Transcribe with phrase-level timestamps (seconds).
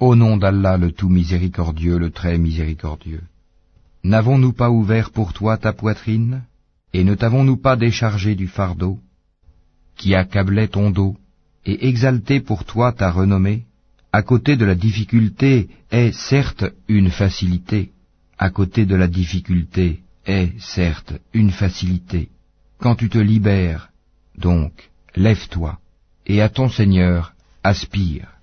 [0.00, 3.20] Au nom d'Allah le tout miséricordieux, le très miséricordieux.
[4.02, 6.42] N'avons-nous pas ouvert pour toi ta poitrine,
[6.94, 8.98] et ne t'avons-nous pas déchargé du fardeau,
[9.98, 11.18] qui accablait ton dos,
[11.66, 13.66] et exalté pour toi ta renommée
[14.10, 17.90] À côté de la difficulté est certes une facilité,
[18.38, 22.30] à côté de la difficulté est certes une facilité.
[22.78, 23.90] Quand tu te libères,
[24.38, 25.78] donc, lève-toi,
[26.24, 28.39] et à ton Seigneur aspire.